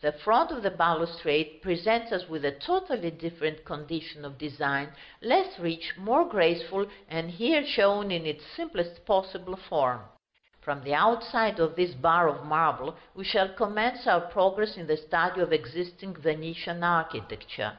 The 0.00 0.10
front 0.10 0.50
of 0.50 0.64
the 0.64 0.70
balustrade 0.72 1.62
presents 1.62 2.10
us 2.10 2.28
with 2.28 2.44
a 2.44 2.50
totally 2.50 3.12
different 3.12 3.64
condition 3.64 4.24
of 4.24 4.36
design, 4.36 4.94
less 5.22 5.60
rich, 5.60 5.94
more 5.96 6.24
graceful, 6.24 6.86
and 7.08 7.30
here 7.30 7.64
shown 7.64 8.10
in 8.10 8.26
its 8.26 8.44
simplest 8.44 9.06
possible 9.06 9.54
form. 9.54 10.02
From 10.60 10.82
the 10.82 10.94
outside 10.94 11.60
of 11.60 11.76
this 11.76 11.94
bar 11.94 12.26
of 12.26 12.44
marble 12.44 12.96
we 13.14 13.22
shall 13.22 13.48
commence 13.50 14.08
our 14.08 14.22
progress 14.22 14.76
in 14.76 14.88
the 14.88 14.96
study 14.96 15.40
of 15.40 15.52
existing 15.52 16.16
Venetian 16.16 16.82
architecture. 16.82 17.78